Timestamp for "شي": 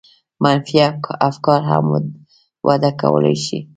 3.45-3.59